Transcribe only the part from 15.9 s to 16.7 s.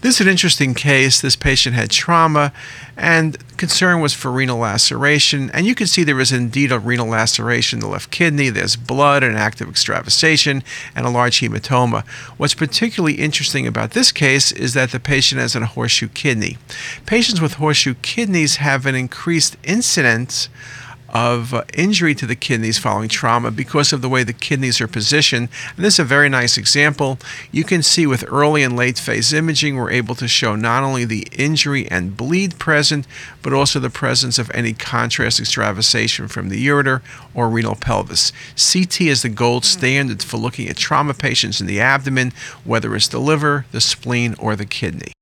kidney.